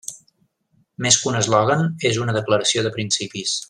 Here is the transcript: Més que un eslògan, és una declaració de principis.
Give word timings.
Més 1.05 1.19
que 1.19 1.29
un 1.33 1.37
eslògan, 1.41 1.87
és 2.13 2.21
una 2.25 2.39
declaració 2.41 2.89
de 2.89 2.99
principis. 3.01 3.59